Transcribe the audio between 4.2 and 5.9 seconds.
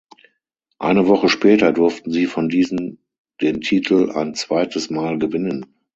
zweites Mal gewinnen.